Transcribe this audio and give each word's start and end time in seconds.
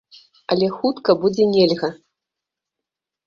Але 0.53 0.69
хутка 0.77 1.11
будзе 1.25 1.45
нельга. 1.55 1.89